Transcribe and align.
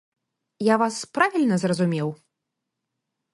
Я 0.67 0.75
вас 0.83 0.97
правільна 1.17 1.55
зразумеў? 1.65 2.09